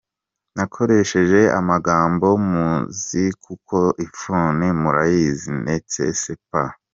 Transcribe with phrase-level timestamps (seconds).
[0.55, 6.67] Nakoresheje amagambo muzi kuko ifuni murayizi n”est ce pas